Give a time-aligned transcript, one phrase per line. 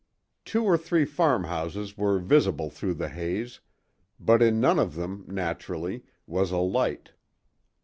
[0.45, 3.59] Two or three farmhouses were visible through the haze,
[4.19, 7.11] but in none of them, naturally, was a light.